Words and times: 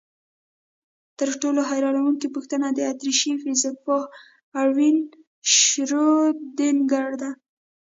تر 1.19 1.29
ټولو 1.41 1.61
حیرانوونکې 1.69 2.27
پوښتنه 2.35 2.67
د 2.71 2.79
اتریشي 2.91 3.31
فزیکپوه 3.41 4.01
اروین 4.61 4.97
شرودینګر 5.59 7.09
ده. 7.21 7.29